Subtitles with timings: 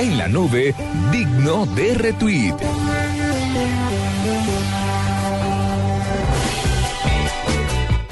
[0.00, 0.74] En la nube,
[1.12, 2.54] digno de retweet.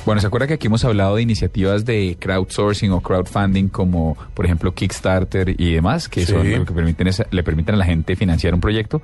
[0.04, 4.44] Bueno, ¿se acuerda que aquí hemos hablado de iniciativas de crowdsourcing o crowdfunding como, por
[4.44, 8.52] ejemplo, Kickstarter y demás, que son lo que permiten le permiten a la gente financiar
[8.52, 9.00] un proyecto?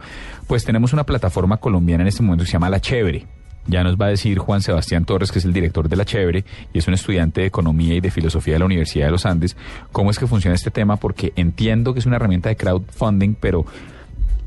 [0.46, 3.26] Pues tenemos una plataforma colombiana en este momento que se llama La Chévere.
[3.66, 6.44] Ya nos va a decir Juan Sebastián Torres, que es el director de La Chévere
[6.72, 9.56] y es un estudiante de Economía y de Filosofía de la Universidad de los Andes,
[9.90, 13.64] cómo es que funciona este tema, porque entiendo que es una herramienta de crowdfunding, pero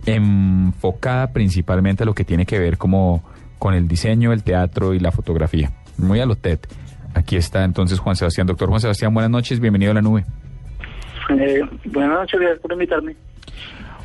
[0.05, 3.23] enfocada principalmente a lo que tiene que ver como
[3.57, 6.59] con el diseño, el teatro y la fotografía muy a lo TED.
[7.13, 8.47] Aquí está entonces Juan Sebastián.
[8.47, 10.25] Doctor Juan Sebastián, buenas noches, bienvenido a la nube.
[11.29, 13.15] Eh, buenas noches, gracias por invitarme.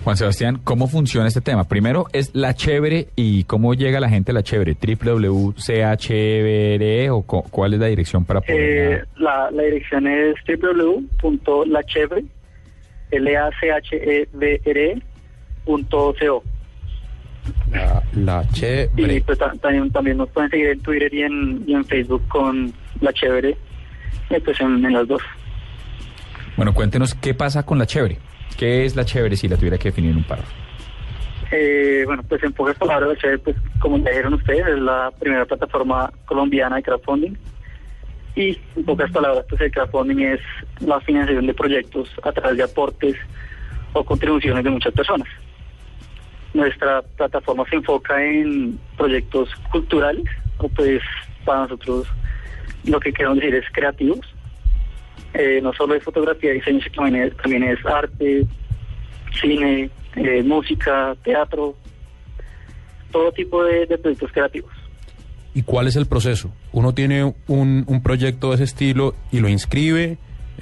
[0.04, 1.64] Juan Sebastián, ¿cómo funciona este tema?
[1.64, 5.60] Primero es la chévere y cómo llega la gente a la chévere, www.chevere
[7.10, 8.60] o cuál es la dirección para poder...
[8.60, 12.24] Eh, la, la, dirección es www.lachevere,
[13.12, 15.02] l a c h e b r e
[17.70, 19.16] la, la Chévere.
[19.16, 22.72] Y pues, también, también nos pueden seguir en Twitter y en, y en Facebook con
[23.00, 23.56] La Chévere,
[24.44, 25.22] pues en, las dos.
[26.56, 28.18] Bueno, cuéntenos qué pasa con La Chévere.
[28.56, 30.52] ¿Qué es La Chévere si la tuviera que definir en un párrafo?
[31.50, 35.44] Eh, bueno, pues en pocas palabras, La Chévere, pues como dijeron ustedes, es la primera
[35.44, 37.36] plataforma colombiana de crowdfunding.
[38.34, 40.40] Y en pocas palabras, pues el crowdfunding es
[40.80, 43.16] la financiación de proyectos a través de aportes
[43.92, 45.28] o contribuciones de muchas personas.
[46.54, 50.24] Nuestra plataforma se enfoca en proyectos culturales,
[50.58, 51.02] o pues
[51.44, 52.06] para nosotros
[52.84, 54.20] lo que queremos decir es creativos.
[55.34, 58.46] Eh, no solo es fotografía, diseño, sino también es, arte,
[59.40, 61.74] cine, eh, música, teatro,
[63.10, 64.72] todo tipo de, proyectos creativos.
[65.54, 66.52] ¿Y cuál es el proceso?
[66.72, 70.18] Uno tiene un, un proyecto de ese estilo y lo inscribe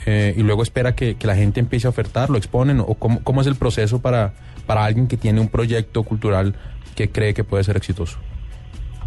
[0.07, 3.41] eh, y luego espera que, la gente empiece a ofertar, lo exponen, o cómo, cómo
[3.41, 4.35] es el proceso para
[4.71, 6.55] para alguien que tiene un proyecto cultural
[6.95, 8.21] que cree que puede ser exitoso?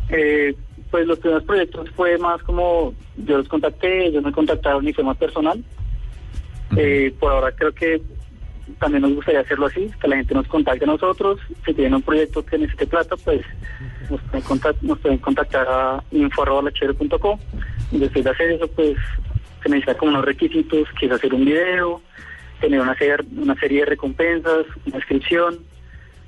[0.09, 0.53] Eh,
[0.94, 5.04] pues los primeros proyectos fue más como yo los contacté, ellos me contactaron y fue
[5.04, 5.64] más personal.
[6.77, 7.99] Eh, por ahora creo que
[8.77, 11.39] también nos gustaría hacerlo así, que la gente nos contacte a nosotros.
[11.65, 13.42] Si tienen un proyecto que necesite plata, pues
[14.08, 16.04] nos pueden, contactar, nos pueden contactar a.
[16.11, 16.20] Y
[17.98, 18.95] después de hacer eso, pues
[19.64, 22.04] se necesita como unos requisitos, que es hacer un video,
[22.61, 25.58] tener una serie, una serie de recompensas, una inscripción,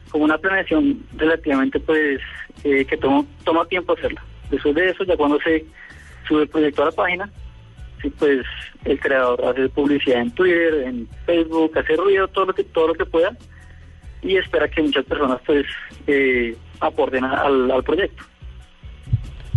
[0.09, 2.20] como una planeación relativamente pues
[2.64, 4.24] eh, que toma, toma tiempo hacerla.
[4.50, 5.66] Después de eso, ya cuando se
[6.28, 7.30] sube el proyecto a la página,
[8.02, 8.46] sí, pues
[8.84, 12.94] el creador hace publicidad en Twitter, en Facebook, hace ruido, todo lo que, todo lo
[12.94, 13.36] que pueda,
[14.22, 15.66] y espera que muchas personas pues
[16.08, 18.24] eh, aporten al, al proyecto.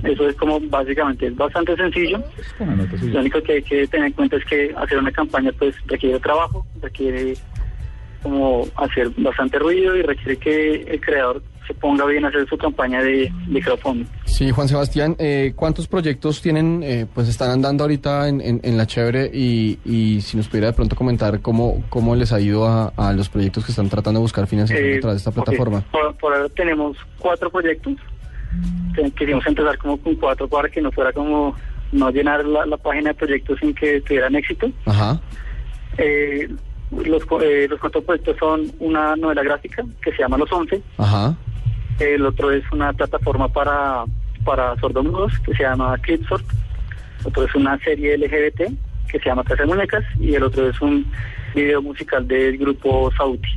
[0.05, 2.23] Eso es como básicamente, es bastante sencillo.
[3.03, 6.21] Lo único que hay que tener en cuenta es que hacer una campaña pues requiere
[6.21, 7.35] trabajo, requiere
[8.23, 12.59] como hacer bastante ruido y requiere que el creador se ponga bien a hacer su
[12.59, 13.31] campaña de,
[13.63, 14.07] crowdfunding.
[14.25, 18.87] Sí, Juan Sebastián, eh, ¿cuántos proyectos tienen, eh, pues están andando ahorita en, en, La
[18.87, 22.93] Chévere y, y, si nos pudiera de pronto comentar cómo, cómo les ha ido a,
[22.97, 25.85] a los proyectos que están tratando de buscar financiación a través de esta plataforma?
[26.21, 27.95] por ahora tenemos cuatro proyectos
[29.17, 31.55] quisimos empezar como con cuatro para que no fuera como
[31.93, 34.71] no llenar la, página de proyectos sin que tuvieran éxito.
[34.85, 35.21] Ajá.
[35.97, 36.49] Eh,
[36.91, 40.83] los, eh, los cuatro proyectos son una novela gráfica que se llama Los Once.
[40.97, 41.37] Ajá.
[41.99, 44.05] El otro es una plataforma para,
[44.45, 46.45] para sordomudos que se llama Clipsort.
[47.25, 48.73] Otro es una serie LGBT
[49.11, 50.05] que se llama Casa de Muñecas.
[50.21, 51.07] Y el otro es un
[51.55, 53.49] video musical del grupo Sauti.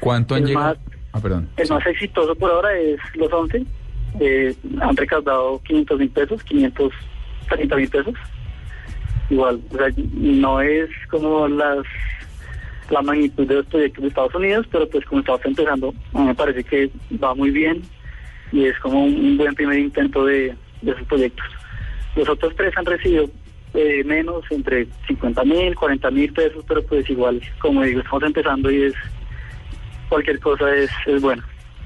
[0.00, 0.76] ¿Cuánto han llegado?
[1.12, 1.48] ah, perdón.
[1.56, 3.64] El más exitoso por ahora es Los Once
[4.20, 8.14] eh, han recaudado 500 mil pesos, 530 mil pesos.
[9.30, 11.78] Igual, o sea, no es como las
[12.92, 16.62] la magnitud de los proyectos de Estados Unidos, pero pues como estamos empezando, me parece
[16.62, 16.90] que
[17.22, 17.82] va muy bien
[18.52, 21.46] y es como un, buen primer intento de, de esos proyectos.
[22.14, 23.30] Los otros tres han recibido
[23.72, 28.70] eh, menos, entre 50 mil, 40 mil pesos, pero pues igual, como digo, estamos empezando
[28.70, 28.94] y es
[30.10, 31.42] cualquier cosa es, es bueno.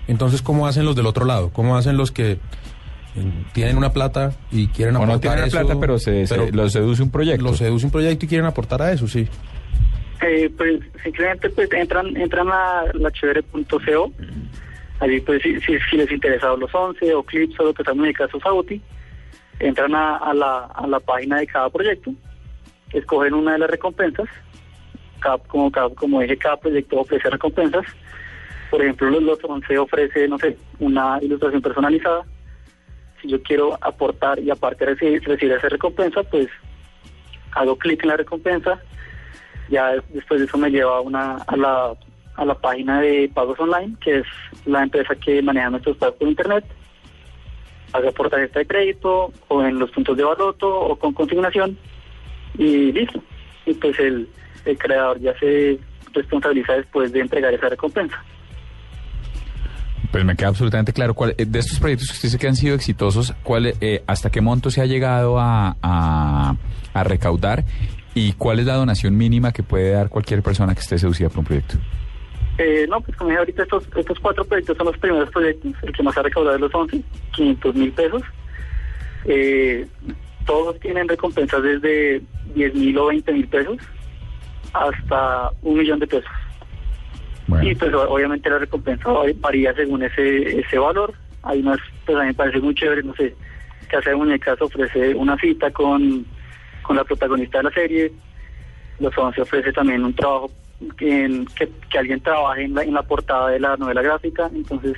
[0.09, 1.51] Entonces, ¿cómo hacen los del otro lado?
[1.53, 2.39] ¿Cómo hacen los que eh,
[3.53, 7.45] tienen una plata y quieren aportar no tienen plata, pero, se, los seduce un proyecto.
[7.45, 9.29] Los seduce un proyecto y quieren aportar a eso, sí.
[10.23, 14.13] Eh, pues simplemente pues entran entran a la chévere.co
[15.01, 18.17] allí pues si, les interesa los 11 o clips o lo que están en el
[18.17, 18.81] caso Sauti
[19.59, 22.15] entran a, la, a la página de cada proyecto
[22.95, 24.29] escogen una de las recompensas
[25.49, 27.85] como, como dije cada proyecto ofrece recompensas
[28.71, 32.25] por ejemplo, los, los 11 ofrece, no sé, una ilustración personalizada.
[33.21, 36.49] Si yo quiero aportar y aparte recibir, recibir esa recompensa, pues
[37.53, 38.81] hago clic en la recompensa.
[39.69, 41.93] Ya después de eso me lleva a, una, a, la,
[42.37, 44.27] a la página de pagos online, que es
[44.65, 46.65] la empresa que maneja nuestros pagos por internet,
[47.93, 51.77] haga por tarjeta de crédito o en los puntos de baloto o con consignación
[52.59, 53.23] y listo.
[53.65, 54.29] Y pues el,
[54.65, 55.79] el creador ya se
[56.13, 58.23] responsabiliza después de entregar esa recompensa.
[60.11, 61.15] Pues me queda absolutamente claro.
[61.15, 64.31] ¿cuál, eh, de estos proyectos que usted dice que han sido exitosos, ¿cuál, eh, ¿hasta
[64.31, 66.55] qué monto se ha llegado a, a,
[66.95, 67.65] a, recaudar
[68.17, 71.41] y cuál es la donación mínima que puede dar cualquier persona que esté seducida por
[71.41, 71.77] un proyecto?
[72.57, 75.75] Eh, no, pues como dije ahorita, estos, estos cuatro proyectos son los primeros proyectos.
[75.83, 77.03] El que más ha recaudado es los 11,
[77.33, 78.23] 500 mil pesos.
[79.27, 79.87] Eh,
[80.47, 82.23] todos tienen recompensas desde
[82.55, 83.77] 10 mil o 20 mil pesos
[84.73, 86.31] hasta un millón de pesos.
[87.49, 87.69] Bueno.
[87.69, 89.11] Y pues obviamente la recompensa
[89.41, 91.13] varía según ese ese valor.
[91.43, 93.37] Hay unas, pues a mí me parece muy chévere, no sé,
[93.89, 96.25] Casa de Muñecas ofrece una cita con,
[96.87, 98.13] con la protagonista de la serie.
[98.99, 100.51] Los 11 ofrece también un trabajo
[100.97, 104.51] que, que, que alguien trabaje en la, en la portada de la novela gráfica.
[104.55, 104.95] Entonces,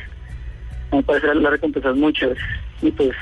[0.93, 2.41] me parece la, la recompensa es muy chévere.
[2.83, 3.15] Y pues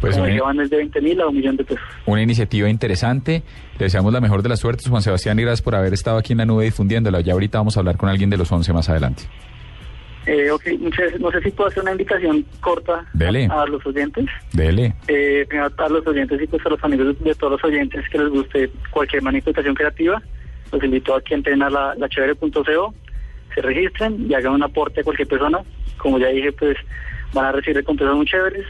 [0.00, 1.84] pues como llevan desde 20 mil a un millón de pesos.
[2.04, 3.42] Una iniciativa interesante.
[3.78, 6.32] Le deseamos la mejor de las suertes, Juan Sebastián, y gracias por haber estado aquí
[6.32, 7.20] en la nube difundiéndola.
[7.20, 9.24] Ya ahorita vamos a hablar con alguien de los 11 más adelante.
[10.26, 10.66] Eh, ok,
[11.20, 13.46] no sé si puedo hacer una invitación corta Dele.
[13.46, 14.26] A, a, los oyentes.
[14.52, 14.94] Dele.
[15.06, 18.28] Eh, a los oyentes y pues a los amigos de todos los oyentes que les
[18.28, 20.20] guste cualquier manifestación creativa.
[20.72, 22.94] Los invito a que entren a la, la chévere.co,
[23.54, 25.60] se registren y hagan un aporte a cualquier persona.
[25.96, 26.76] Como ya dije, pues
[27.32, 28.66] van a recibir recompensas muy chéveres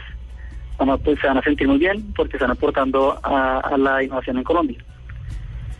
[0.77, 4.03] van a, pues, se van a sentir muy bien porque están aportando a, a, la
[4.03, 4.77] innovación en Colombia.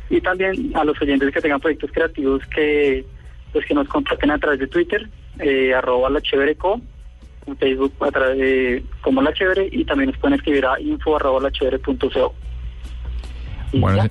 [0.09, 3.05] Y también a los oyentes que tengan proyectos creativos que
[3.51, 5.07] pues que nos contacten a través de Twitter,
[5.39, 6.79] eh, arroba la chévere co,
[7.45, 11.15] en Facebook a través de como la chévere y también nos pueden escribir a info
[11.15, 12.33] arroba la chévere punto co.
[13.73, 14.03] Bueno,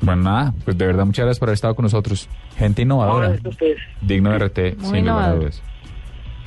[0.00, 2.28] bueno, nada, pues de verdad muchas gracias por haber estado con nosotros.
[2.56, 3.36] Gente innovadora.
[3.42, 3.50] No,
[4.02, 5.62] digno de RT, Muy sin lugar a dudas.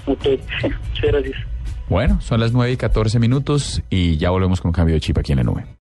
[0.05, 0.39] Okay.
[0.63, 1.37] Muchas gracias.
[1.87, 5.31] Bueno, son las 9 y 14 minutos y ya volvemos con cambio de chip aquí
[5.31, 5.65] en la nube.